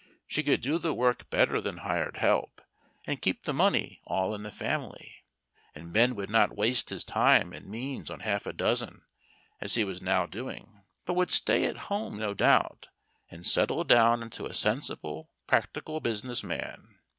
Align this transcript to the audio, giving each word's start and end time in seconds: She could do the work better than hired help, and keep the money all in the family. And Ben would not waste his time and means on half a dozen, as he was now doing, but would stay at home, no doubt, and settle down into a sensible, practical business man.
She 0.25 0.41
could 0.41 0.61
do 0.61 0.79
the 0.79 0.95
work 0.95 1.29
better 1.29 1.61
than 1.61 1.77
hired 1.77 2.17
help, 2.17 2.63
and 3.05 3.21
keep 3.21 3.43
the 3.43 3.53
money 3.53 4.01
all 4.05 4.33
in 4.33 4.41
the 4.41 4.49
family. 4.49 5.23
And 5.75 5.93
Ben 5.93 6.15
would 6.15 6.31
not 6.31 6.57
waste 6.57 6.89
his 6.89 7.03
time 7.03 7.53
and 7.53 7.67
means 7.69 8.09
on 8.09 8.21
half 8.21 8.47
a 8.47 8.51
dozen, 8.51 9.03
as 9.59 9.75
he 9.75 9.83
was 9.83 10.01
now 10.01 10.25
doing, 10.25 10.81
but 11.05 11.13
would 11.13 11.29
stay 11.29 11.65
at 11.65 11.77
home, 11.91 12.17
no 12.17 12.33
doubt, 12.33 12.87
and 13.29 13.45
settle 13.45 13.83
down 13.83 14.23
into 14.23 14.47
a 14.47 14.55
sensible, 14.55 15.29
practical 15.45 15.99
business 15.99 16.43
man. 16.43 16.97